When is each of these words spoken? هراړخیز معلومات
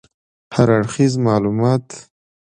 هراړخیز 0.55 1.13
معلومات 1.25 1.85